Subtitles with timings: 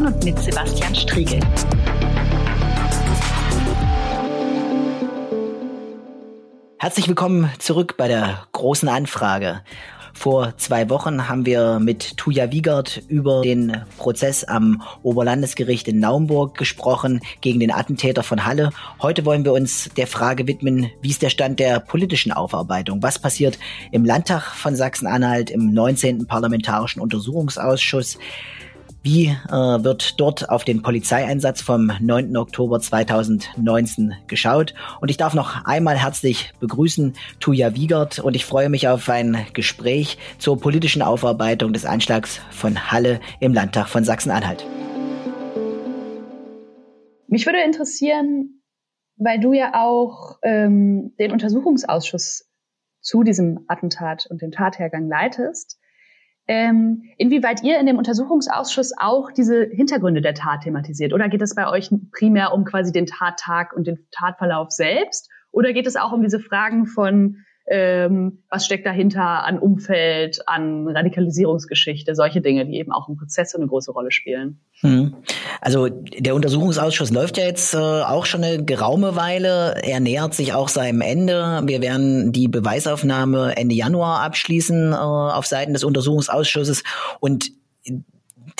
[0.00, 1.40] von und mit Sebastian Striegel.
[6.78, 9.60] Herzlich willkommen zurück bei der großen Anfrage.
[10.14, 16.56] Vor zwei Wochen haben wir mit Tuja Wiegert über den Prozess am Oberlandesgericht in Naumburg
[16.56, 18.70] gesprochen gegen den Attentäter von Halle.
[19.00, 23.02] Heute wollen wir uns der Frage widmen, wie ist der Stand der politischen Aufarbeitung?
[23.02, 23.58] Was passiert
[23.92, 26.26] im Landtag von Sachsen-Anhalt, im 19.
[26.26, 28.18] Parlamentarischen Untersuchungsausschuss?
[29.02, 32.36] Wie äh, wird dort auf den Polizeieinsatz vom 9.
[32.36, 34.74] Oktober 2019 geschaut?
[35.00, 39.38] Und ich darf noch einmal herzlich begrüßen Tuja Wiegert und ich freue mich auf ein
[39.54, 44.66] Gespräch zur politischen Aufarbeitung des Anschlags von Halle im Landtag von Sachsen-Anhalt.
[47.26, 48.60] Mich würde interessieren,
[49.16, 52.50] weil du ja auch ähm, den Untersuchungsausschuss
[53.00, 55.79] zu diesem Attentat und dem Tathergang leitest
[56.50, 61.12] ähm, inwieweit ihr in dem Untersuchungsausschuss auch diese Hintergründe der Tat thematisiert.
[61.12, 65.30] Oder geht es bei euch primär um quasi den Tattag und den Tatverlauf selbst?
[65.52, 67.36] Oder geht es auch um diese Fragen von
[67.72, 73.54] ähm, was steckt dahinter an Umfeld, an Radikalisierungsgeschichte, solche Dinge, die eben auch im Prozess
[73.54, 74.60] eine große Rolle spielen.
[74.80, 75.14] Hm.
[75.60, 79.76] Also der Untersuchungsausschuss läuft ja jetzt äh, auch schon eine geraume Weile.
[79.84, 81.62] Er nähert sich auch seinem Ende.
[81.64, 86.82] Wir werden die Beweisaufnahme Ende Januar abschließen äh, auf Seiten des Untersuchungsausschusses
[87.20, 87.52] und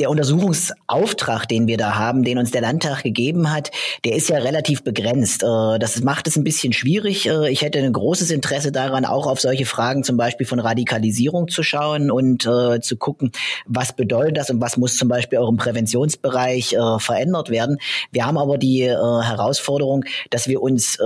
[0.01, 3.71] der Untersuchungsauftrag, den wir da haben, den uns der Landtag gegeben hat,
[4.05, 5.43] der ist ja relativ begrenzt.
[5.43, 7.29] Äh, das macht es ein bisschen schwierig.
[7.29, 11.49] Äh, ich hätte ein großes Interesse daran, auch auf solche Fragen zum Beispiel von Radikalisierung
[11.49, 13.33] zu schauen und äh, zu gucken,
[13.67, 17.79] was bedeutet das und was muss zum Beispiel auch im Präventionsbereich verändert werden.
[18.11, 20.99] Wir haben aber die Herausforderung, dass wir uns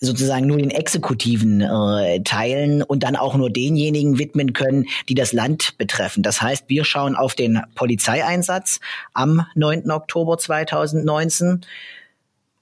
[0.00, 5.32] sozusagen nur den exekutiven äh, Teilen und dann auch nur denjenigen widmen können, die das
[5.32, 6.22] Land betreffen.
[6.22, 8.80] Das heißt, wir schauen auf den Polizeieinsatz
[9.12, 9.90] am 9.
[9.90, 11.62] Oktober 2019.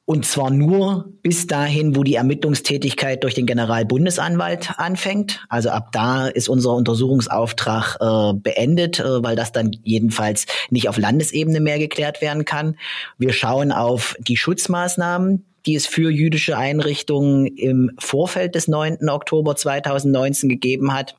[0.09, 5.45] Und zwar nur bis dahin, wo die Ermittlungstätigkeit durch den Generalbundesanwalt anfängt.
[5.49, 10.97] Also ab da ist unser Untersuchungsauftrag äh, beendet, äh, weil das dann jedenfalls nicht auf
[10.97, 12.77] Landesebene mehr geklärt werden kann.
[13.19, 19.09] Wir schauen auf die Schutzmaßnahmen, die es für jüdische Einrichtungen im Vorfeld des 9.
[19.09, 21.17] Oktober 2019 gegeben hat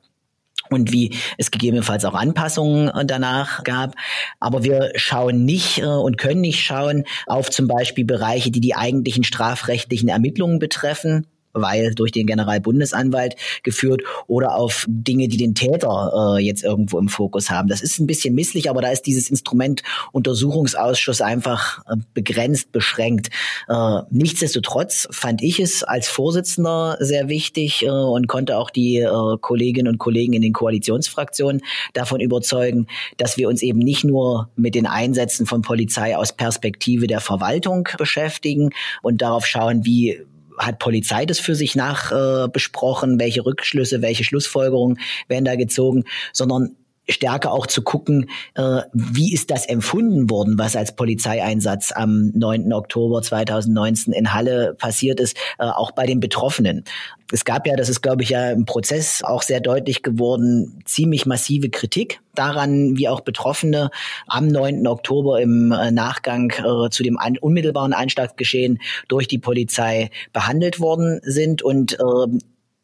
[0.70, 3.94] und wie es gegebenenfalls auch Anpassungen danach gab.
[4.40, 8.74] Aber wir schauen nicht äh, und können nicht schauen auf zum Beispiel Bereiche, die die
[8.74, 16.36] eigentlichen strafrechtlichen Ermittlungen betreffen weil durch den Generalbundesanwalt geführt oder auf Dinge, die den Täter
[16.38, 17.68] äh, jetzt irgendwo im Fokus haben.
[17.68, 19.82] Das ist ein bisschen misslich, aber da ist dieses Instrument
[20.12, 23.28] Untersuchungsausschuss einfach äh, begrenzt, beschränkt.
[23.68, 29.36] Äh, nichtsdestotrotz fand ich es als Vorsitzender sehr wichtig äh, und konnte auch die äh,
[29.40, 32.86] Kolleginnen und Kollegen in den Koalitionsfraktionen davon überzeugen,
[33.16, 37.88] dass wir uns eben nicht nur mit den Einsätzen von Polizei aus Perspektive der Verwaltung
[37.98, 38.70] beschäftigen
[39.02, 40.20] und darauf schauen, wie
[40.58, 44.98] hat Polizei das für sich nach äh, besprochen, welche Rückschlüsse, welche Schlussfolgerungen
[45.28, 46.76] werden da gezogen, sondern
[47.08, 52.72] stärker auch zu gucken, äh, wie ist das empfunden worden, was als Polizeieinsatz am 9.
[52.72, 56.84] Oktober 2019 in Halle passiert ist, äh, auch bei den Betroffenen.
[57.30, 61.26] Es gab ja, das ist glaube ich ja im Prozess auch sehr deutlich geworden, ziemlich
[61.26, 63.90] massive Kritik daran, wie auch Betroffene
[64.26, 64.86] am 9.
[64.86, 71.62] Oktober im äh, Nachgang äh, zu dem unmittelbaren Einschlagsgeschehen durch die Polizei behandelt worden sind
[71.62, 72.38] und äh,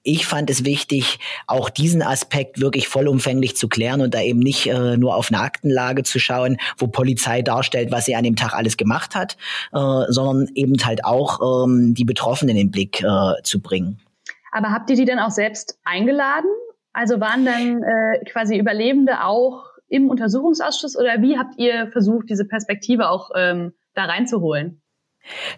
[0.05, 4.67] ich fand es wichtig, auch diesen Aspekt wirklich vollumfänglich zu klären und da eben nicht
[4.67, 8.53] äh, nur auf eine Aktenlage zu schauen, wo Polizei darstellt, was sie an dem Tag
[8.53, 9.37] alles gemacht hat,
[9.73, 13.99] äh, sondern eben halt auch ähm, die Betroffenen in den Blick äh, zu bringen.
[14.53, 16.51] Aber habt ihr die dann auch selbst eingeladen?
[16.93, 22.45] Also waren dann äh, quasi Überlebende auch im Untersuchungsausschuss oder wie habt ihr versucht, diese
[22.45, 24.83] Perspektive auch ähm, da reinzuholen?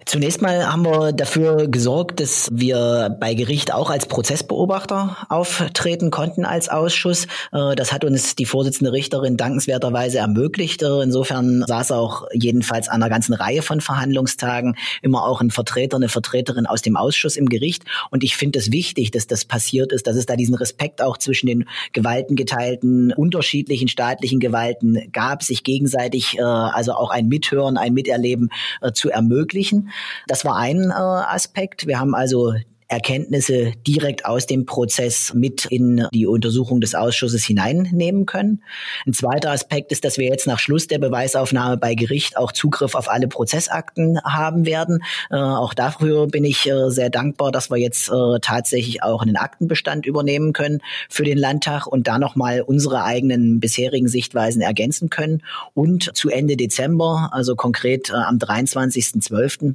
[0.05, 6.45] Zunächst mal haben wir dafür gesorgt, dass wir bei Gericht auch als Prozessbeobachter auftreten konnten
[6.45, 7.27] als Ausschuss.
[7.53, 10.83] Äh, das hat uns die Vorsitzende Richterin dankenswerterweise ermöglicht.
[10.83, 15.97] Äh, insofern saß auch jedenfalls an einer ganzen Reihe von Verhandlungstagen immer auch ein Vertreter,
[15.97, 17.85] eine Vertreterin aus dem Ausschuss im Gericht.
[18.11, 21.19] Und ich finde es wichtig, dass das passiert ist, dass es da diesen Respekt auch
[21.19, 27.95] zwischen den gewaltengeteilten, unterschiedlichen staatlichen Gewalten gab, sich gegenseitig äh, also auch ein Mithören, ein
[27.95, 28.51] Miterleben
[28.95, 29.91] zu ermöglichen ermöglichen.
[30.27, 31.87] Das war ein äh, Aspekt.
[31.87, 32.55] Wir haben also
[32.89, 38.63] Erkenntnisse direkt aus dem Prozess mit in die Untersuchung des Ausschusses hineinnehmen können.
[39.07, 42.95] Ein zweiter Aspekt ist, dass wir jetzt nach Schluss der Beweisaufnahme bei Gericht auch Zugriff
[42.95, 45.03] auf alle Prozessakten haben werden.
[45.31, 49.37] Äh, auch dafür bin ich äh, sehr dankbar, dass wir jetzt äh, tatsächlich auch einen
[49.37, 55.43] Aktenbestand übernehmen können für den Landtag und da nochmal unsere eigenen bisherigen Sichtweisen ergänzen können.
[55.75, 59.75] Und zu Ende Dezember, also konkret äh, am 23.12.,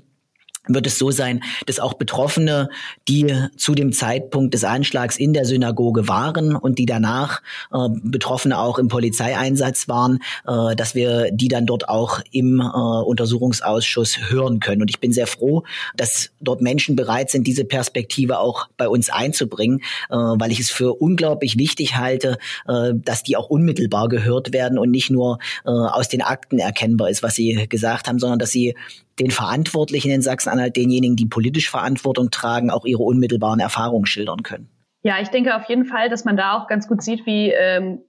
[0.67, 2.69] wird es so sein, dass auch Betroffene,
[3.07, 7.41] die zu dem Zeitpunkt des Anschlags in der Synagoge waren und die danach
[7.73, 12.63] äh, Betroffene auch im Polizeieinsatz waren, äh, dass wir die dann dort auch im äh,
[12.63, 14.83] Untersuchungsausschuss hören können.
[14.83, 15.63] Und ich bin sehr froh,
[15.95, 19.79] dass dort Menschen bereit sind, diese Perspektive auch bei uns einzubringen,
[20.09, 22.37] äh, weil ich es für unglaublich wichtig halte,
[22.67, 27.09] äh, dass die auch unmittelbar gehört werden und nicht nur äh, aus den Akten erkennbar
[27.09, 28.75] ist, was Sie gesagt haben, sondern dass sie
[29.19, 34.69] den Verantwortlichen in Sachsen-Anhalt, denjenigen, die politisch Verantwortung tragen, auch ihre unmittelbaren Erfahrungen schildern können.
[35.03, 38.01] Ja, ich denke auf jeden Fall, dass man da auch ganz gut sieht, wie ähm,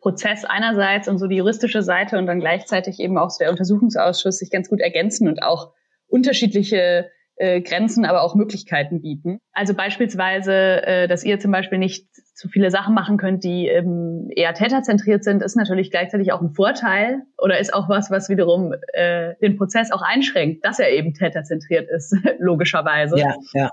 [0.00, 4.38] Prozess einerseits und so die juristische Seite und dann gleichzeitig eben auch so der Untersuchungsausschuss
[4.38, 5.72] sich ganz gut ergänzen und auch
[6.08, 7.10] unterschiedliche
[7.40, 9.40] äh, Grenzen, aber auch Möglichkeiten bieten.
[9.52, 10.52] Also beispielsweise,
[10.86, 15.24] äh, dass ihr zum Beispiel nicht zu viele Sachen machen könnt, die ähm, eher täterzentriert
[15.24, 19.56] sind, ist natürlich gleichzeitig auch ein Vorteil oder ist auch was, was wiederum äh, den
[19.56, 23.18] Prozess auch einschränkt, dass er eben täterzentriert ist, logischerweise.
[23.18, 23.70] Ja, ja.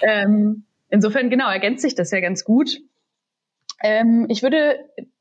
[0.00, 2.78] Ähm, insofern, genau, ergänzt sich das ja ganz gut.
[3.82, 4.78] Ähm, ich würde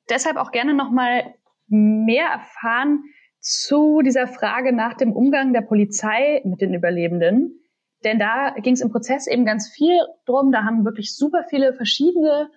[0.09, 1.33] deshalb auch gerne nochmal
[1.67, 3.03] mehr erfahren
[3.41, 7.59] zu dieser Frage nach dem Umgang der Polizei mit den Überlebenden.
[8.03, 10.51] Denn da ging es im Prozess eben ganz viel drum.
[10.51, 12.49] Da haben wirklich super viele verschiedene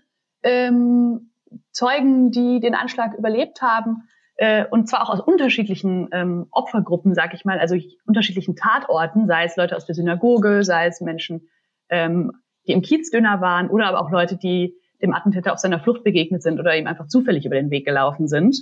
[0.42, 1.30] ähm,
[1.70, 7.32] Zeugen, die den Anschlag überlebt haben, äh, und zwar auch aus unterschiedlichen ähm, Opfergruppen, sag
[7.34, 7.76] ich mal, also
[8.06, 11.48] unterschiedlichen Tatorten, sei es Leute aus der Synagoge, sei es Menschen,
[11.88, 12.32] ähm,
[12.66, 16.42] die im Kiezdöner waren, oder aber auch Leute, die dem Attentäter auf seiner Flucht begegnet
[16.42, 18.56] sind oder ihm einfach zufällig über den Weg gelaufen sind.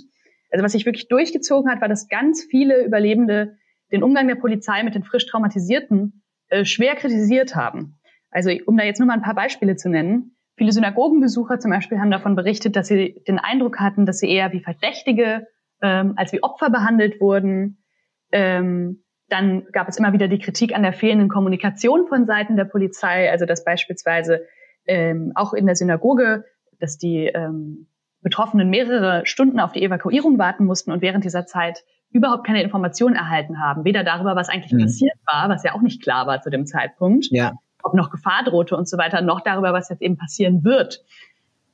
[0.51, 3.57] Also was sich wirklich durchgezogen hat, war, dass ganz viele Überlebende
[3.91, 7.99] den Umgang der Polizei mit den frisch traumatisierten äh, schwer kritisiert haben.
[8.31, 10.35] Also um da jetzt nur mal ein paar Beispiele zu nennen.
[10.57, 14.51] Viele Synagogenbesucher zum Beispiel haben davon berichtet, dass sie den Eindruck hatten, dass sie eher
[14.53, 15.47] wie Verdächtige
[15.81, 17.83] ähm, als wie Opfer behandelt wurden.
[18.31, 22.65] Ähm, dann gab es immer wieder die Kritik an der fehlenden Kommunikation von Seiten der
[22.65, 24.45] Polizei, also dass beispielsweise
[24.85, 26.45] ähm, auch in der Synagoge,
[26.79, 27.87] dass die ähm,
[28.21, 31.83] Betroffenen mehrere Stunden auf die Evakuierung warten mussten und während dieser Zeit
[32.15, 34.83] überhaupt keine Informationen erhalten haben, weder darüber, was eigentlich mhm.
[34.83, 37.51] passiert war, was ja auch nicht klar war zu dem Zeitpunkt, ja.
[37.83, 41.03] ob noch Gefahr drohte und so weiter, noch darüber, was jetzt eben passieren wird.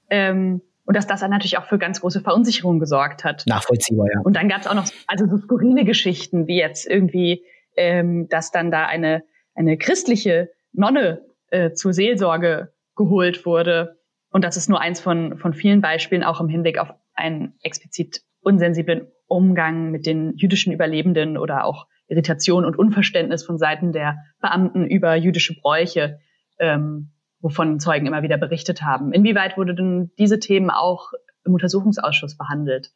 [0.09, 3.43] Ähm, und dass das dann natürlich auch für ganz große Verunsicherung gesorgt hat.
[3.45, 4.19] Nachvollziehbar, ja.
[4.21, 7.43] Und dann gab es auch noch also so skurrile Geschichten, wie jetzt irgendwie,
[7.77, 9.23] ähm, dass dann da eine,
[9.53, 11.21] eine christliche Nonne
[11.51, 13.99] äh, zur Seelsorge geholt wurde.
[14.31, 18.23] Und das ist nur eins von, von vielen Beispielen, auch im Hinblick auf einen explizit
[18.41, 24.85] unsensiblen Umgang mit den jüdischen Überlebenden oder auch Irritation und Unverständnis von Seiten der Beamten
[24.85, 26.19] über jüdische Bräuche,
[26.59, 29.13] ähm, wovon Zeugen immer wieder berichtet haben.
[29.13, 31.11] Inwieweit wurde denn diese Themen auch
[31.45, 32.91] im Untersuchungsausschuss behandelt?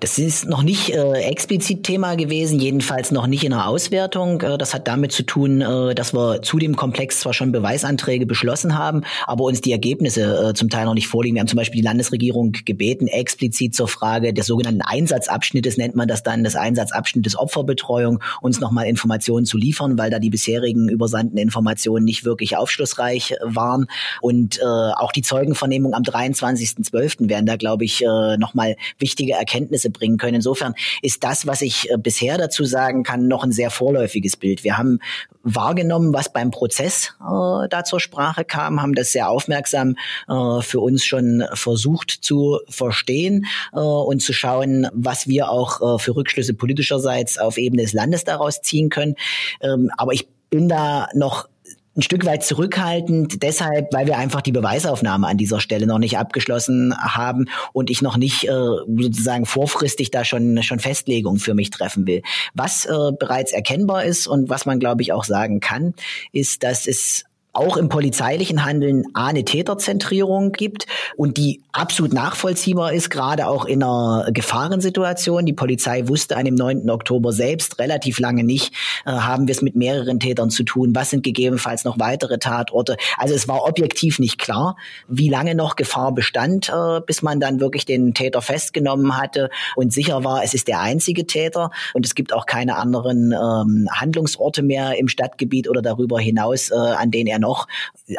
[0.00, 4.40] Das ist noch nicht äh, explizit Thema gewesen, jedenfalls noch nicht in der Auswertung.
[4.42, 8.26] Äh, das hat damit zu tun, äh, dass wir zu dem Komplex zwar schon Beweisanträge
[8.26, 11.36] beschlossen haben, aber uns die Ergebnisse äh, zum Teil noch nicht vorliegen.
[11.36, 16.08] Wir haben zum Beispiel die Landesregierung gebeten, explizit zur Frage des sogenannten Einsatzabschnittes, nennt man
[16.08, 21.38] das dann, des Einsatzabschnittes Opferbetreuung, uns nochmal Informationen zu liefern, weil da die bisherigen übersandten
[21.38, 23.86] Informationen nicht wirklich aufschlussreich waren.
[24.20, 27.28] Und äh, auch die Zeugenvernehmung am 23.12.
[27.28, 30.36] werden da, glaube ich, äh, nochmal wichtige Erkenntnisse bringen können.
[30.36, 34.64] Insofern ist das, was ich äh, bisher dazu sagen kann, noch ein sehr vorläufiges Bild.
[34.64, 35.00] Wir haben
[35.42, 39.96] wahrgenommen, was beim Prozess äh, da zur Sprache kam, haben das sehr aufmerksam
[40.28, 45.98] äh, für uns schon versucht zu verstehen äh, und zu schauen, was wir auch äh,
[45.98, 49.14] für Rückschlüsse politischerseits auf Ebene des Landes daraus ziehen können.
[49.60, 51.48] Ähm, aber ich bin da noch
[51.96, 56.18] ein Stück weit zurückhaltend, deshalb, weil wir einfach die Beweisaufnahme an dieser Stelle noch nicht
[56.18, 61.70] abgeschlossen haben und ich noch nicht äh, sozusagen vorfristig da schon schon Festlegungen für mich
[61.70, 62.22] treffen will.
[62.54, 65.94] Was äh, bereits erkennbar ist und was man glaube ich auch sagen kann,
[66.32, 67.24] ist, dass es
[67.54, 73.64] auch im polizeilichen Handeln A, eine Täterzentrierung gibt und die absolut nachvollziehbar ist, gerade auch
[73.64, 75.46] in einer Gefahrensituation.
[75.46, 76.90] Die Polizei wusste an dem 9.
[76.90, 78.74] Oktober selbst relativ lange nicht,
[79.06, 82.96] äh, haben wir es mit mehreren Tätern zu tun, was sind gegebenenfalls noch weitere Tatorte.
[83.16, 84.76] Also es war objektiv nicht klar,
[85.08, 89.92] wie lange noch Gefahr bestand, äh, bis man dann wirklich den Täter festgenommen hatte und
[89.92, 94.62] sicher war, es ist der einzige Täter und es gibt auch keine anderen ähm, Handlungsorte
[94.62, 97.68] mehr im Stadtgebiet oder darüber hinaus, äh, an denen er noch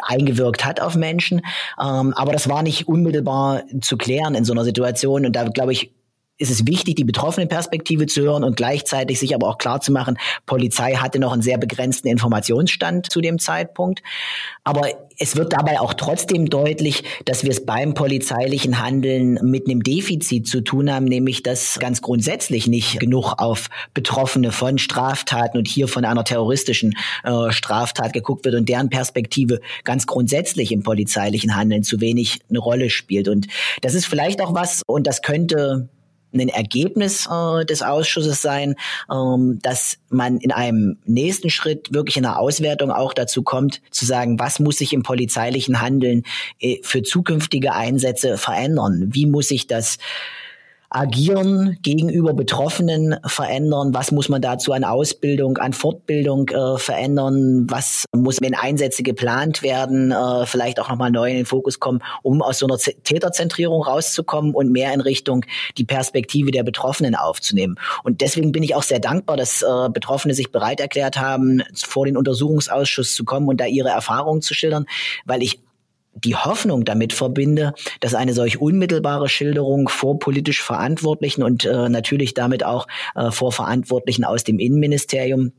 [0.02, 1.42] eingewirkt hat auf Menschen.
[1.80, 5.26] Ähm, aber das war nicht unmittelbar zu klären in so einer Situation.
[5.26, 5.92] Und da glaube ich,
[6.38, 9.90] ist es wichtig, die betroffene Perspektive zu hören und gleichzeitig sich aber auch klar zu
[9.90, 14.02] machen, Polizei hatte noch einen sehr begrenzten Informationsstand zu dem Zeitpunkt.
[14.62, 14.88] Aber
[15.18, 20.46] es wird dabei auch trotzdem deutlich, dass wir es beim polizeilichen Handeln mit einem Defizit
[20.46, 25.88] zu tun haben, nämlich dass ganz grundsätzlich nicht genug auf Betroffene von Straftaten und hier
[25.88, 31.82] von einer terroristischen äh, Straftat geguckt wird und deren Perspektive ganz grundsätzlich im polizeilichen Handeln
[31.82, 33.28] zu wenig eine Rolle spielt.
[33.28, 33.46] Und
[33.80, 35.88] das ist vielleicht auch was, und das könnte
[36.40, 38.74] ein Ergebnis äh, des Ausschusses sein,
[39.12, 44.04] ähm, dass man in einem nächsten Schritt wirklich in der Auswertung auch dazu kommt, zu
[44.04, 46.24] sagen, was muss sich im polizeilichen Handeln
[46.60, 49.08] äh, für zukünftige Einsätze verändern?
[49.12, 49.98] Wie muss sich das
[50.96, 53.92] Agieren gegenüber Betroffenen verändern?
[53.92, 57.66] Was muss man dazu an Ausbildung, an Fortbildung äh, verändern?
[57.68, 62.02] Was muss, wenn Einsätze geplant werden, äh, vielleicht auch nochmal neu in den Fokus kommen,
[62.22, 65.44] um aus so einer Z Täterzentrierung rauszukommen und mehr in Richtung
[65.76, 67.78] die Perspektive der Betroffenen aufzunehmen?
[68.02, 72.06] Und deswegen bin ich auch sehr dankbar, dass äh, Betroffene sich bereit erklärt haben, vor
[72.06, 74.86] den Untersuchungsausschuss zu kommen und da ihre Erfahrungen zu schildern,
[75.26, 75.60] weil ich
[76.24, 82.34] die Hoffnung damit verbinde, dass eine solch unmittelbare Schilderung vor politisch Verantwortlichen und äh, natürlich
[82.34, 85.52] damit auch äh, vor Verantwortlichen aus dem Innenministerium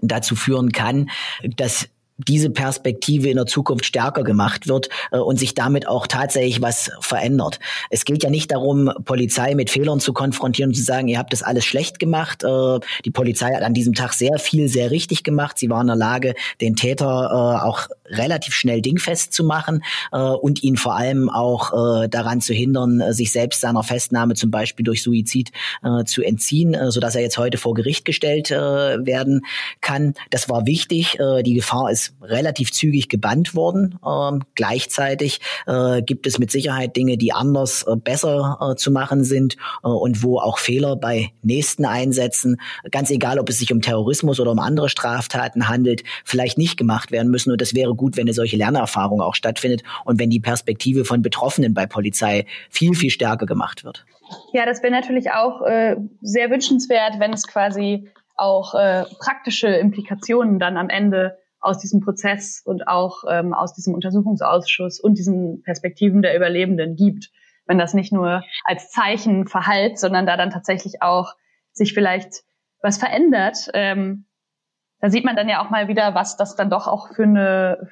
[0.00, 1.10] dazu führen kann,
[1.56, 1.88] dass
[2.28, 6.90] diese Perspektive in der Zukunft stärker gemacht wird äh, und sich damit auch tatsächlich was
[7.00, 7.58] verändert.
[7.90, 11.32] Es geht ja nicht darum, Polizei mit Fehlern zu konfrontieren und zu sagen, ihr habt
[11.32, 12.44] das alles schlecht gemacht.
[12.44, 15.58] Äh, die Polizei hat an diesem Tag sehr viel, sehr richtig gemacht.
[15.58, 20.18] Sie war in der Lage, den Täter äh, auch relativ schnell dingfest zu machen äh,
[20.18, 24.50] und ihn vor allem auch äh, daran zu hindern, äh, sich selbst seiner Festnahme zum
[24.50, 25.50] Beispiel durch Suizid
[25.82, 29.42] äh, zu entziehen, äh, sodass er jetzt heute vor Gericht gestellt äh, werden
[29.80, 30.14] kann.
[30.30, 31.18] Das war wichtig.
[31.18, 33.98] Äh, die Gefahr ist relativ zügig gebannt worden.
[34.06, 39.24] Ähm, gleichzeitig äh, gibt es mit Sicherheit Dinge, die anders äh, besser äh, zu machen
[39.24, 43.80] sind äh, und wo auch Fehler bei nächsten Einsätzen, ganz egal, ob es sich um
[43.80, 47.52] Terrorismus oder um andere Straftaten handelt, vielleicht nicht gemacht werden müssen.
[47.52, 51.22] Und das wäre gut, wenn eine solche Lernerfahrung auch stattfindet und wenn die Perspektive von
[51.22, 54.04] Betroffenen bei Polizei viel, viel stärker gemacht wird.
[54.52, 60.58] Ja, das wäre natürlich auch äh, sehr wünschenswert, wenn es quasi auch äh, praktische Implikationen
[60.58, 66.20] dann am Ende aus diesem Prozess und auch ähm, aus diesem Untersuchungsausschuss und diesen Perspektiven
[66.22, 67.30] der Überlebenden gibt.
[67.66, 71.34] Wenn das nicht nur als Zeichen verhallt, sondern da dann tatsächlich auch
[71.72, 72.42] sich vielleicht
[72.82, 74.26] was verändert, ähm,
[75.00, 77.90] da sieht man dann ja auch mal wieder, was das dann doch auch für eine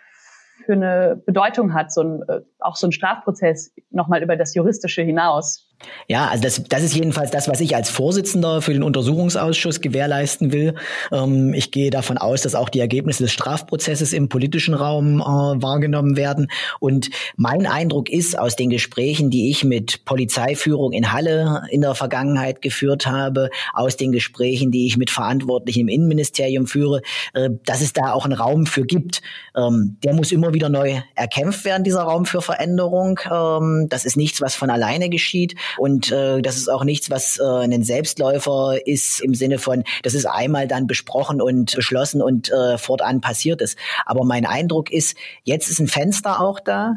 [0.64, 5.02] für eine Bedeutung hat, so ein, äh, auch so ein Strafprozess nochmal über das Juristische
[5.02, 5.69] hinaus.
[6.08, 10.52] Ja, also das, das ist jedenfalls das, was ich als Vorsitzender für den Untersuchungsausschuss gewährleisten
[10.52, 10.74] will.
[11.12, 15.24] Ähm, ich gehe davon aus, dass auch die Ergebnisse des Strafprozesses im politischen Raum äh,
[15.24, 16.48] wahrgenommen werden.
[16.80, 21.94] Und mein Eindruck ist aus den Gesprächen, die ich mit Polizeiführung in Halle in der
[21.94, 27.02] Vergangenheit geführt habe, aus den Gesprächen, die ich mit Verantwortlichen im Innenministerium führe,
[27.34, 29.22] äh, dass es da auch einen Raum für gibt.
[29.56, 33.20] Ähm, der muss immer wieder neu erkämpft werden, dieser Raum für Veränderung.
[33.30, 35.54] Ähm, das ist nichts, was von alleine geschieht.
[35.78, 40.14] Und äh, das ist auch nichts, was äh, ein Selbstläufer ist im Sinne von, das
[40.14, 43.78] ist einmal dann besprochen und beschlossen und äh, fortan passiert ist.
[44.06, 46.96] Aber mein Eindruck ist, jetzt ist ein Fenster auch da.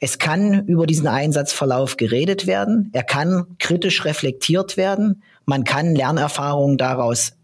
[0.00, 2.90] Es kann über diesen Einsatzverlauf geredet werden.
[2.92, 5.22] Er kann kritisch reflektiert werden.
[5.44, 7.34] Man kann Lernerfahrungen daraus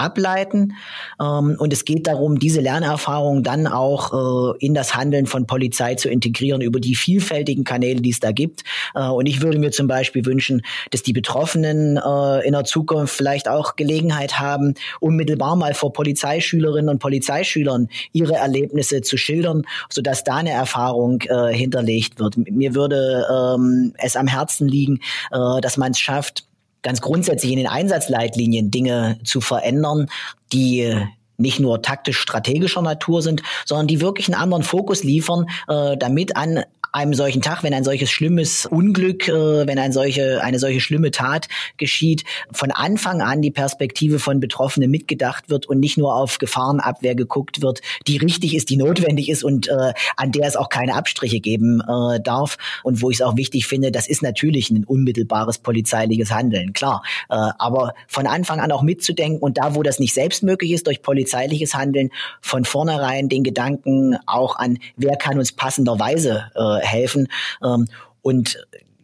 [0.00, 0.74] ableiten.
[1.20, 5.94] Ähm, und es geht darum, diese Lernerfahrung dann auch äh, in das Handeln von Polizei
[5.94, 8.64] zu integrieren über die vielfältigen Kanäle, die es da gibt.
[8.94, 13.14] Äh, und ich würde mir zum Beispiel wünschen, dass die Betroffenen äh, in der Zukunft
[13.14, 20.24] vielleicht auch Gelegenheit haben, unmittelbar mal vor Polizeischülerinnen und Polizeischülern ihre Erlebnisse zu schildern, sodass
[20.24, 22.36] da eine Erfahrung äh, hinterlegt wird.
[22.36, 26.44] Mir würde ähm, es am Herzen liegen, äh, dass man es schafft,
[26.82, 30.08] ganz grundsätzlich in den Einsatzleitlinien Dinge zu verändern,
[30.52, 30.94] die
[31.40, 36.64] nicht nur taktisch-strategischer Natur sind, sondern die wirklich einen anderen Fokus liefern, äh, damit an
[36.92, 41.10] einem solchen Tag, wenn ein solches schlimmes Unglück, äh, wenn ein solche, eine solche schlimme
[41.10, 46.38] Tat geschieht, von Anfang an die Perspektive von Betroffenen mitgedacht wird und nicht nur auf
[46.38, 50.68] Gefahrenabwehr geguckt wird, die richtig ist, die notwendig ist und äh, an der es auch
[50.68, 52.56] keine Abstriche geben äh, darf.
[52.82, 57.02] Und wo ich es auch wichtig finde, das ist natürlich ein unmittelbares polizeiliches Handeln, klar.
[57.28, 60.86] Äh, aber von Anfang an auch mitzudenken und da, wo das nicht selbst möglich ist,
[60.86, 67.28] durch polizeiliches Handeln, von vornherein den Gedanken auch an, wer kann uns passenderweise äh, helfen.
[67.62, 67.86] Ähm,
[68.22, 68.58] und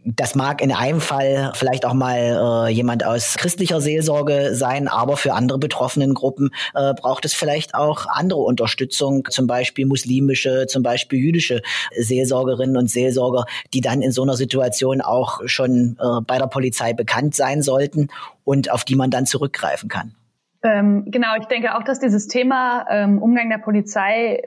[0.06, 5.16] das mag in einem Fall vielleicht auch mal äh, jemand aus christlicher Seelsorge sein, aber
[5.16, 10.84] für andere betroffenen Gruppen äh, braucht es vielleicht auch andere Unterstützung, zum Beispiel muslimische, zum
[10.84, 11.60] Beispiel jüdische
[11.96, 16.92] Seelsorgerinnen und Seelsorger, die dann in so einer Situation auch schon äh, bei der Polizei
[16.92, 18.08] bekannt sein sollten
[18.44, 20.14] und auf die man dann zurückgreifen kann.
[20.62, 24.42] Ähm, genau, ich denke auch, dass dieses Thema ähm, Umgang der Polizei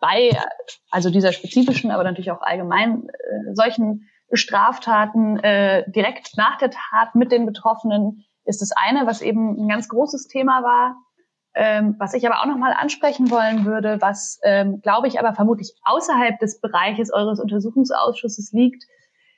[0.00, 0.30] bei
[0.90, 7.14] also dieser spezifischen, aber natürlich auch allgemein äh, solchen Straftaten äh, direkt nach der Tat
[7.14, 10.96] mit den Betroffenen ist das eine, was eben ein ganz großes Thema war.
[11.54, 15.74] Ähm, was ich aber auch nochmal ansprechen wollen würde, was, ähm, glaube ich, aber vermutlich
[15.82, 18.84] außerhalb des Bereiches eures Untersuchungsausschusses liegt,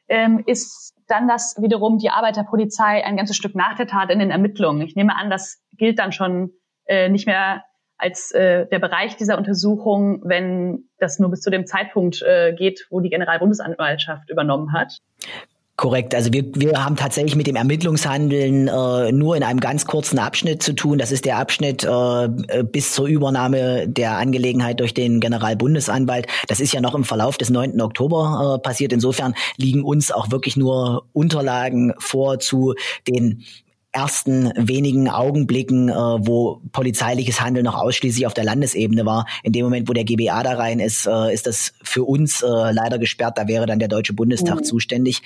[0.08, 4.10] ähm, ist dann das wiederum die Arbeit der Polizei ein ganzes Stück nach der Tat
[4.10, 4.82] in den Ermittlungen.
[4.82, 6.50] Ich nehme an, das gilt dann schon
[6.84, 7.64] äh, nicht mehr
[8.00, 12.86] als äh, der Bereich dieser Untersuchung, wenn das nur bis zu dem Zeitpunkt äh, geht,
[12.90, 14.98] wo die Generalbundesanwaltschaft übernommen hat.
[15.80, 16.14] Korrekt.
[16.14, 20.62] Also wir, wir haben tatsächlich mit dem Ermittlungshandeln äh, nur in einem ganz kurzen Abschnitt
[20.62, 20.98] zu tun.
[20.98, 26.26] Das ist der Abschnitt äh, bis zur Übernahme der Angelegenheit durch den Generalbundesanwalt.
[26.48, 27.80] Das ist ja noch im Verlauf des 9.
[27.80, 28.92] Oktober äh, passiert.
[28.92, 32.74] Insofern liegen uns auch wirklich nur Unterlagen vor zu
[33.08, 33.42] den
[33.92, 39.26] ersten wenigen Augenblicken, äh, wo polizeiliches Handeln noch ausschließlich auf der Landesebene war.
[39.42, 42.46] In dem Moment, wo der GBA da rein ist, äh, ist das für uns äh,
[42.46, 43.36] leider gesperrt.
[43.36, 44.64] Da wäre dann der Deutsche Bundestag mhm.
[44.64, 45.22] zuständig.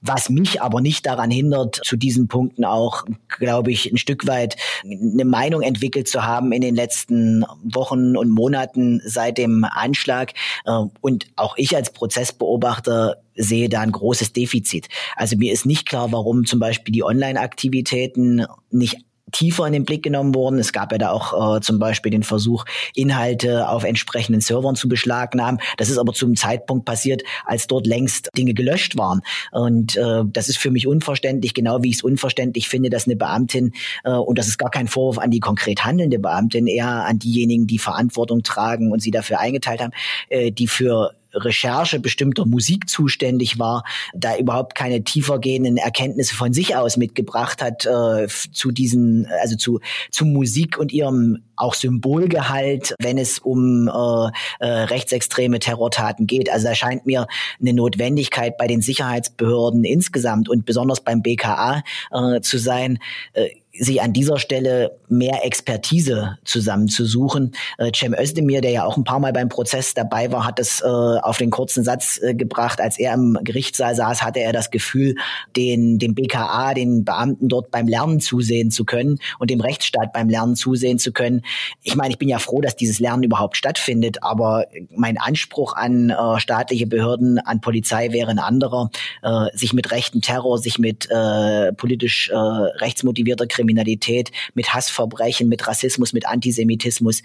[0.00, 4.56] Was mich aber nicht daran hindert, zu diesen Punkten auch, glaube ich, ein Stück weit
[4.84, 10.32] eine Meinung entwickelt zu haben in den letzten Wochen und Monaten seit dem Anschlag.
[10.64, 14.88] Äh, und auch ich als Prozessbeobachter sehe da ein großes Defizit.
[15.14, 18.98] Also mir ist nicht klar, warum zum Beispiel die Online-Aktivitäten nicht
[19.32, 20.58] tiefer in den Blick genommen wurden.
[20.58, 22.64] Es gab ja da auch äh, zum Beispiel den Versuch,
[22.94, 25.60] Inhalte auf entsprechenden Servern zu beschlagnahmen.
[25.76, 29.22] Das ist aber zum Zeitpunkt passiert, als dort längst Dinge gelöscht waren.
[29.50, 33.16] Und äh, das ist für mich unverständlich, genau wie ich es unverständlich finde, dass eine
[33.16, 33.72] Beamtin,
[34.04, 37.66] äh, und das ist gar kein Vorwurf an die konkret handelnde Beamtin, eher an diejenigen,
[37.66, 39.92] die Verantwortung tragen und sie dafür eingeteilt haben,
[40.28, 46.76] äh, die für Recherche bestimmter Musik zuständig war, da überhaupt keine tiefergehenden Erkenntnisse von sich
[46.76, 53.18] aus mitgebracht hat äh, zu diesen, also zu, zu Musik und ihrem auch Symbolgehalt, wenn
[53.18, 56.50] es um äh, äh, rechtsextreme Terrortaten geht.
[56.50, 57.26] Also da scheint mir
[57.60, 62.98] eine Notwendigkeit bei den Sicherheitsbehörden insgesamt und besonders beim BKA äh, zu sein,
[63.32, 67.52] äh, sich an dieser Stelle mehr Expertise zusammenzusuchen.
[67.78, 70.80] Äh, Cem Özdemir, der ja auch ein paar Mal beim Prozess dabei war, hat es
[70.80, 72.80] äh, auf den kurzen Satz äh, gebracht.
[72.80, 75.16] Als er im Gerichtssaal saß, hatte er das Gefühl,
[75.56, 80.28] den, dem BKA, den Beamten dort beim Lernen zusehen zu können und dem Rechtsstaat beim
[80.28, 81.42] Lernen zusehen zu können.
[81.82, 86.10] Ich meine, ich bin ja froh, dass dieses Lernen überhaupt stattfindet, aber mein Anspruch an
[86.10, 88.90] äh, staatliche Behörden, an Polizei wäre ein anderer,
[89.22, 95.48] äh, sich mit rechten Terror, sich mit äh, politisch äh, rechtsmotivierter Kriminalität Kriminalität, mit Hassverbrechen,
[95.48, 97.22] mit Rassismus, mit Antisemitismus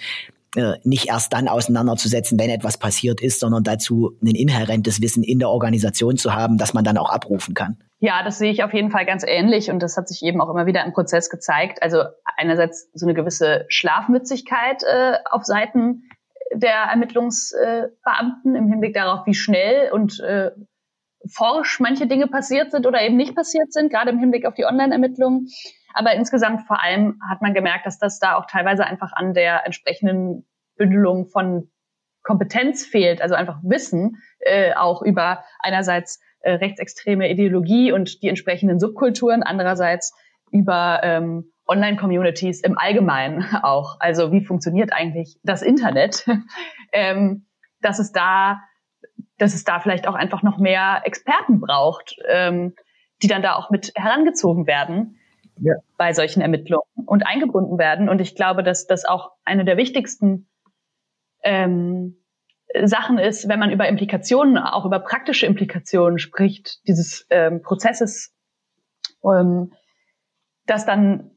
[0.55, 5.39] äh, nicht erst dann auseinanderzusetzen, wenn etwas passiert ist, sondern dazu ein inhärentes Wissen in
[5.39, 7.77] der Organisation zu haben, das man dann auch abrufen kann.
[7.99, 10.49] Ja, das sehe ich auf jeden Fall ganz ähnlich und das hat sich eben auch
[10.49, 11.83] immer wieder im Prozess gezeigt.
[11.83, 12.03] Also
[12.37, 16.09] einerseits so eine gewisse Schlafmützigkeit äh, auf Seiten
[16.53, 20.51] der Ermittlungsbeamten äh, im Hinblick darauf, wie schnell und äh,
[21.29, 24.65] forsch manche Dinge passiert sind oder eben nicht passiert sind, gerade im Hinblick auf die
[24.65, 25.47] Online-Ermittlungen.
[25.93, 29.65] Aber insgesamt vor allem hat man gemerkt, dass das da auch teilweise einfach an der
[29.65, 30.45] entsprechenden
[30.77, 31.69] Bündelung von
[32.23, 38.79] Kompetenz fehlt, also einfach Wissen äh, auch über einerseits äh, rechtsextreme Ideologie und die entsprechenden
[38.79, 40.13] Subkulturen, andererseits
[40.51, 43.97] über ähm, Online-Communities im Allgemeinen auch.
[43.99, 46.25] Also wie funktioniert eigentlich das Internet?
[46.93, 47.47] ähm,
[47.81, 48.61] dass es da,
[49.37, 52.75] dass es da vielleicht auch einfach noch mehr Experten braucht, ähm,
[53.23, 55.17] die dann da auch mit herangezogen werden
[55.59, 55.75] ja.
[55.97, 58.09] bei solchen Ermittlungen und eingebunden werden.
[58.09, 60.47] Und ich glaube, dass das auch eine der wichtigsten
[61.43, 62.17] ähm,
[62.83, 68.33] Sachen ist, wenn man über Implikationen, auch über praktische Implikationen spricht, dieses ähm, Prozesses,
[69.23, 69.73] ähm,
[70.65, 71.31] dass dann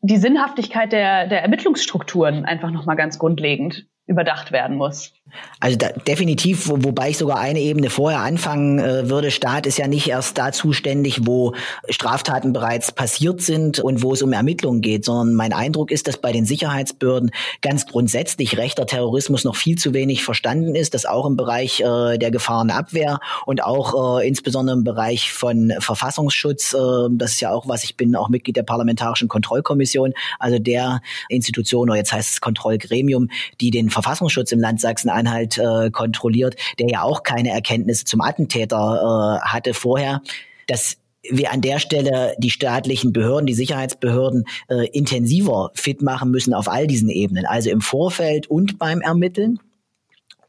[0.00, 5.12] die Sinnhaftigkeit der, der Ermittlungsstrukturen einfach nochmal ganz grundlegend überdacht werden muss.
[5.60, 9.30] Also da, definitiv, wo, wobei ich sogar eine Ebene vorher anfangen äh, würde.
[9.30, 11.54] Staat ist ja nicht erst da zuständig, wo
[11.88, 16.18] Straftaten bereits passiert sind und wo es um Ermittlungen geht, sondern mein Eindruck ist, dass
[16.18, 17.30] bei den Sicherheitsbehörden
[17.62, 22.18] ganz grundsätzlich rechter Terrorismus noch viel zu wenig verstanden ist, dass auch im Bereich äh,
[22.18, 27.68] der Gefahrenabwehr und auch äh, insbesondere im Bereich von Verfassungsschutz, äh, das ist ja auch
[27.68, 32.40] was, ich bin auch Mitglied der Parlamentarischen Kontrollkommission, also der Institution, oder jetzt heißt es
[32.40, 38.04] Kontrollgremium, die den Ver Verfassungsschutz im Land Sachsen-Anhalt äh, kontrolliert, der ja auch keine Erkenntnisse
[38.04, 40.22] zum Attentäter äh, hatte vorher.
[40.66, 40.96] Das
[41.30, 46.68] wir an der Stelle die staatlichen Behörden, die Sicherheitsbehörden äh, intensiver fit machen müssen auf
[46.68, 49.60] all diesen Ebenen, also im Vorfeld und beim Ermitteln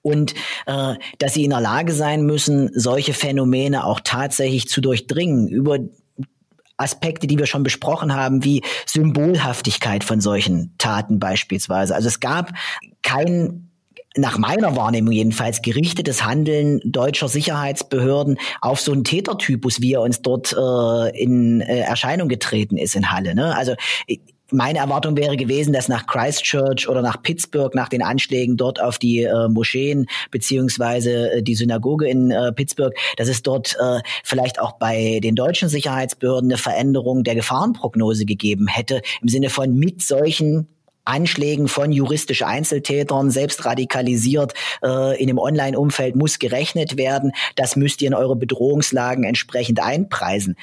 [0.02, 0.34] und
[0.66, 5.80] äh, dass sie in der Lage sein müssen, solche Phänomene auch tatsächlich zu durchdringen über
[6.76, 11.96] Aspekte, die wir schon besprochen haben, wie Symbolhaftigkeit von solchen Taten beispielsweise.
[11.96, 12.52] Also es gab
[13.14, 13.70] kein
[14.16, 20.22] nach meiner Wahrnehmung jedenfalls gerichtetes Handeln deutscher Sicherheitsbehörden auf so einen Tätertypus, wie er uns
[20.22, 23.34] dort äh, in äh, Erscheinung getreten ist in Halle.
[23.34, 23.56] Ne?
[23.56, 23.74] Also
[24.52, 29.00] meine Erwartung wäre gewesen, dass nach Christchurch oder nach Pittsburgh, nach den Anschlägen dort auf
[29.00, 34.60] die äh, Moscheen beziehungsweise äh, die Synagoge in äh, Pittsburgh, dass es dort äh, vielleicht
[34.60, 40.04] auch bei den deutschen Sicherheitsbehörden eine Veränderung der Gefahrenprognose gegeben hätte, im Sinne von mit
[40.04, 40.68] solchen
[41.06, 47.32] Anschlägen von juristischen Einzeltätern, selbst radikalisiert äh, in dem Online-Umfeld muss gerechnet werden.
[47.56, 50.58] Das müsst ihr in eure Bedrohungslagen entsprechend einpreisen.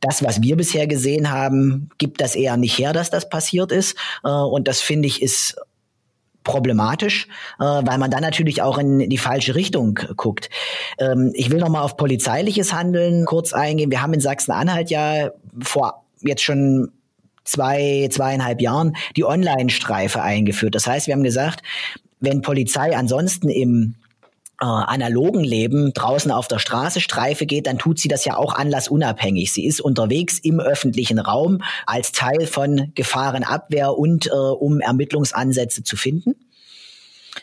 [0.00, 3.96] Das, was wir bisher gesehen haben, gibt das eher nicht her, dass das passiert ist.
[4.24, 5.56] Äh, und das finde ich ist
[6.42, 10.48] problematisch, äh, weil man dann natürlich auch in die falsche Richtung guckt.
[10.98, 13.90] Ähm, ich will noch mal auf polizeiliches Handeln kurz eingehen.
[13.90, 16.92] Wir haben in Sachsen-Anhalt ja vor jetzt schon
[17.50, 20.74] zwei, zweieinhalb Jahren die Online-Streife eingeführt.
[20.74, 21.62] Das heißt, wir haben gesagt,
[22.20, 23.96] wenn Polizei ansonsten im
[24.60, 28.54] äh, analogen Leben draußen auf der Straße Streife geht, dann tut sie das ja auch
[28.54, 29.52] anlassunabhängig.
[29.52, 35.96] Sie ist unterwegs im öffentlichen Raum als Teil von Gefahrenabwehr und äh, um Ermittlungsansätze zu
[35.96, 36.36] finden.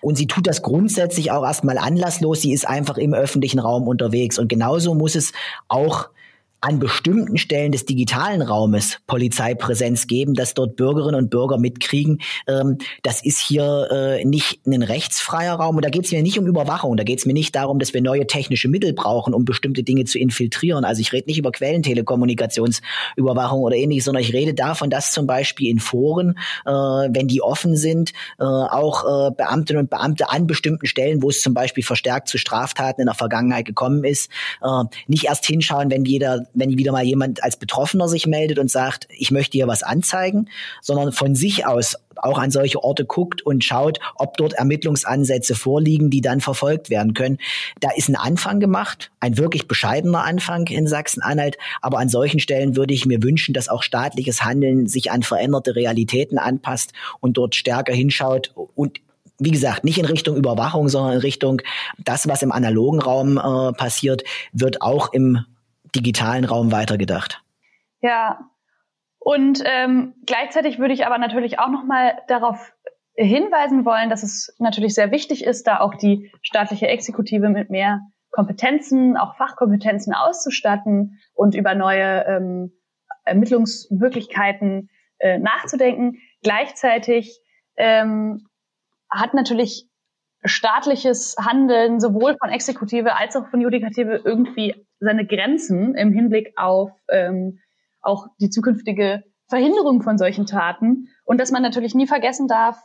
[0.02, 2.42] Und sie tut das grundsätzlich auch erstmal anlasslos.
[2.42, 4.38] Sie ist einfach im öffentlichen Raum unterwegs.
[4.38, 5.32] Und genauso muss es
[5.68, 6.10] auch
[6.60, 12.80] an bestimmten Stellen des digitalen Raumes Polizeipräsenz geben, dass dort Bürgerinnen und Bürger mitkriegen, ähm,
[13.04, 15.76] das ist hier äh, nicht ein rechtsfreier Raum.
[15.76, 17.94] Und da geht es mir nicht um Überwachung, da geht es mir nicht darum, dass
[17.94, 20.84] wir neue technische Mittel brauchen, um bestimmte Dinge zu infiltrieren.
[20.84, 25.70] Also ich rede nicht über Quellentelekommunikationsüberwachung oder ähnliches, sondern ich rede davon, dass zum Beispiel
[25.70, 30.88] in Foren, äh, wenn die offen sind, äh, auch äh, Beamtinnen und Beamte an bestimmten
[30.88, 34.32] Stellen, wo es zum Beispiel verstärkt zu Straftaten in der Vergangenheit gekommen ist,
[34.64, 38.70] äh, nicht erst hinschauen, wenn jeder wenn wieder mal jemand als Betroffener sich meldet und
[38.70, 40.50] sagt, ich möchte hier was anzeigen,
[40.82, 46.10] sondern von sich aus auch an solche Orte guckt und schaut, ob dort Ermittlungsansätze vorliegen,
[46.10, 47.38] die dann verfolgt werden können.
[47.80, 52.76] Da ist ein Anfang gemacht, ein wirklich bescheidener Anfang in Sachsen-Anhalt, aber an solchen Stellen
[52.76, 57.56] würde ich mir wünschen, dass auch staatliches Handeln sich an veränderte Realitäten anpasst und dort
[57.56, 59.00] stärker hinschaut und
[59.40, 61.62] wie gesagt, nicht in Richtung Überwachung, sondern in Richtung
[62.04, 65.46] das, was im analogen Raum äh, passiert, wird auch im
[65.96, 67.44] digitalen Raum weitergedacht.
[68.02, 68.40] Ja,
[69.20, 72.72] und ähm, gleichzeitig würde ich aber natürlich auch noch mal darauf
[73.16, 78.02] hinweisen wollen, dass es natürlich sehr wichtig ist, da auch die staatliche Exekutive mit mehr
[78.30, 82.72] Kompetenzen, auch Fachkompetenzen auszustatten und über neue ähm,
[83.26, 86.20] Ermittlungsmöglichkeiten äh, nachzudenken.
[86.44, 87.42] Gleichzeitig
[87.76, 88.48] ähm,
[89.10, 89.90] hat natürlich
[90.44, 96.92] staatliches Handeln sowohl von Exekutive als auch von Judikative irgendwie seine Grenzen im Hinblick auf
[97.10, 97.60] ähm,
[98.02, 101.10] auch die zukünftige Verhinderung von solchen Taten.
[101.26, 102.82] Und dass man natürlich nie vergessen darf,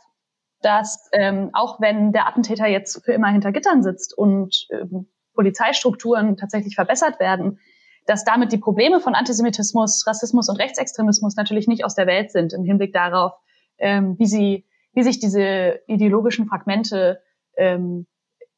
[0.61, 6.37] dass ähm, auch wenn der Attentäter jetzt für immer hinter Gittern sitzt und ähm, Polizeistrukturen
[6.37, 7.59] tatsächlich verbessert werden,
[8.05, 12.53] dass damit die Probleme von Antisemitismus, Rassismus und Rechtsextremismus natürlich nicht aus der Welt sind
[12.53, 13.33] im Hinblick darauf,
[13.77, 17.21] ähm, wie sie, wie sich diese ideologischen Fragmente
[17.57, 18.07] ähm,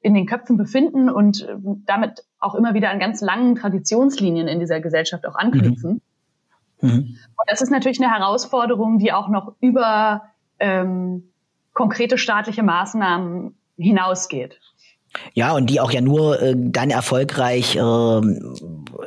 [0.02, 4.60] in den Köpfen befinden und äh, damit auch immer wieder an ganz langen Traditionslinien in
[4.60, 6.02] dieser Gesellschaft auch anknüpfen.
[6.82, 6.90] Mhm.
[6.90, 6.98] Mhm.
[6.98, 10.24] Und das ist natürlich eine Herausforderung, die auch noch über
[10.60, 11.32] ähm,
[11.74, 14.60] konkrete staatliche Maßnahmen hinausgeht.
[15.34, 17.80] Ja, und die auch ja nur äh, dann erfolgreich äh,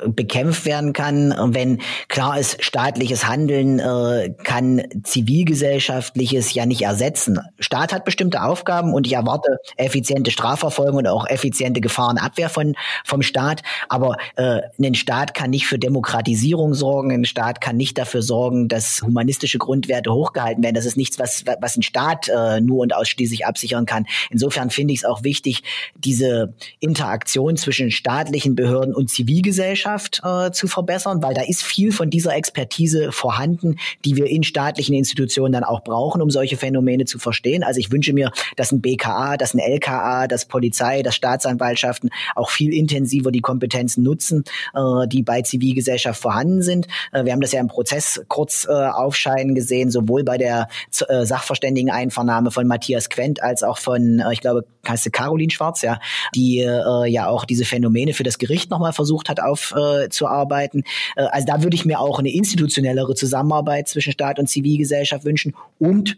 [0.06, 7.40] bekämpft werden kann, wenn klar ist, staatliches Handeln äh, kann zivilgesellschaftliches ja nicht ersetzen.
[7.58, 12.74] Staat hat bestimmte Aufgaben und ich erwarte effiziente Strafverfolgung und auch effiziente Gefahrenabwehr von,
[13.04, 13.62] vom Staat.
[13.88, 18.68] Aber äh, ein Staat kann nicht für Demokratisierung sorgen, ein Staat kann nicht dafür sorgen,
[18.68, 20.74] dass humanistische Grundwerte hochgehalten werden.
[20.74, 24.06] Das ist nichts, was, was ein Staat äh, nur und ausschließlich absichern kann.
[24.30, 25.62] Insofern finde ich es auch wichtig,
[25.96, 31.92] diese Interaktion zwischen staatlichen Behörden und Zivilgesellschaft Zivilgesellschaft äh, zu verbessern, weil da ist viel
[31.92, 37.04] von dieser Expertise vorhanden, die wir in staatlichen Institutionen dann auch brauchen, um solche Phänomene
[37.04, 37.62] zu verstehen.
[37.62, 42.50] Also ich wünsche mir, dass ein BKA, dass ein LKA, dass Polizei, dass Staatsanwaltschaften auch
[42.50, 46.86] viel intensiver die Kompetenzen nutzen, äh, die bei Zivilgesellschaft vorhanden sind.
[47.12, 50.68] Äh, wir haben das ja im Prozess kurz äh, aufscheinen gesehen, sowohl bei der
[51.08, 55.82] äh, Sachverständigeneinvernahme von Matthias Quent als auch von, äh, ich glaube, heißt sie Caroline Schwarz,
[55.82, 56.00] ja,
[56.34, 59.40] die äh, ja auch diese Phänomene für das Gericht nochmal versucht hat
[59.72, 60.84] aufzuarbeiten.
[61.16, 65.54] Äh, also da würde ich mir auch eine institutionellere Zusammenarbeit zwischen Staat und Zivilgesellschaft wünschen
[65.78, 66.16] und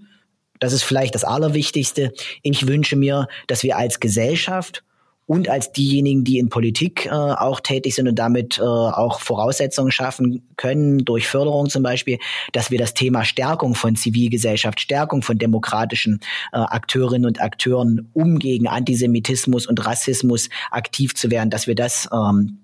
[0.61, 2.13] das ist vielleicht das Allerwichtigste.
[2.43, 4.85] Ich wünsche mir, dass wir als Gesellschaft
[5.31, 9.93] und als diejenigen, die in Politik äh, auch tätig sind und damit äh, auch Voraussetzungen
[9.93, 12.19] schaffen können, durch Förderung zum Beispiel,
[12.53, 16.19] dass wir das Thema Stärkung von Zivilgesellschaft, Stärkung von demokratischen
[16.53, 22.09] äh, Akteurinnen und Akteuren, um gegen Antisemitismus und Rassismus aktiv zu werden, dass wir das
[22.13, 22.59] ähm,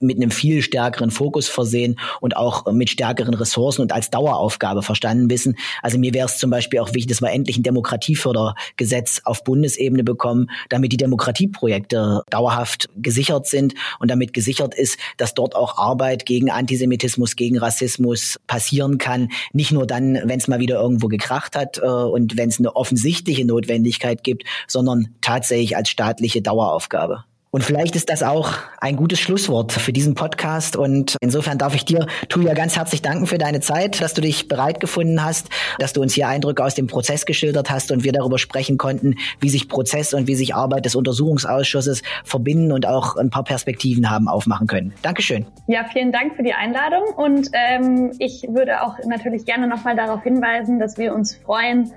[0.00, 5.30] mit einem viel stärkeren Fokus versehen und auch mit stärkeren Ressourcen und als Daueraufgabe verstanden
[5.30, 5.56] wissen.
[5.82, 10.04] Also mir wäre es zum Beispiel auch wichtig, dass wir endlich ein Demokratiefördergesetz auf Bundesebene
[10.04, 16.26] bekommen, damit die Demokratieprojekte dauerhaft gesichert sind und damit gesichert ist, dass dort auch Arbeit
[16.26, 19.28] gegen Antisemitismus, gegen Rassismus passieren kann.
[19.52, 22.74] Nicht nur dann, wenn es mal wieder irgendwo gekracht hat äh, und wenn es eine
[22.76, 27.24] offensichtliche Notwendigkeit gibt, sondern tatsächlich als staatliche Daueraufgabe.
[27.52, 30.76] Und vielleicht ist das auch ein gutes Schlusswort für diesen Podcast.
[30.76, 34.46] Und insofern darf ich dir, Tuja, ganz herzlich danken für deine Zeit, dass du dich
[34.46, 35.48] bereit gefunden hast,
[35.80, 39.16] dass du uns hier Eindrücke aus dem Prozess geschildert hast und wir darüber sprechen konnten,
[39.40, 44.10] wie sich Prozess und wie sich Arbeit des Untersuchungsausschusses verbinden und auch ein paar Perspektiven
[44.10, 44.92] haben aufmachen können.
[45.02, 45.44] Dankeschön.
[45.66, 47.02] Ja, vielen Dank für die Einladung.
[47.16, 51.92] Und ähm, ich würde auch natürlich gerne nochmal darauf hinweisen, dass wir uns freuen,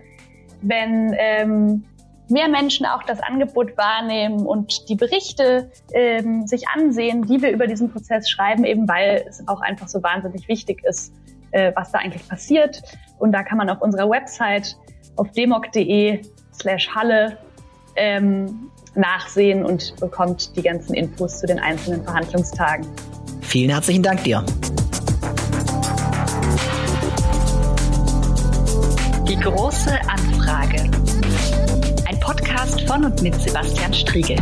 [0.64, 1.84] wenn ähm,
[2.30, 7.68] mehr Menschen auch das Angebot wahrnehmen und die Berichte ähm, sich ansehen, die wir über
[7.68, 11.14] diesen Prozess schreiben, eben weil es auch einfach so wahnsinnig wichtig ist,
[11.52, 12.82] äh, was da eigentlich passiert.
[13.20, 14.78] Und da kann man auf unserer Website
[15.16, 16.22] auf demok.de
[16.54, 17.38] slash Halle
[17.96, 22.88] ähm, nachsehen und bekommt die ganzen Infos zu den einzelnen Verhandlungstagen.
[23.42, 24.44] Vielen herzlichen Dank dir.
[29.28, 31.03] Die große Anfrage.
[32.54, 34.38] Podcast von und mit Sebastian Striegel.